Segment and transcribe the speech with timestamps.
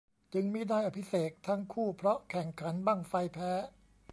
[0.33, 3.51] จึงมิได้อภิเษกทั้งคู่เพราะแข่งขันบั้งไฟแพ้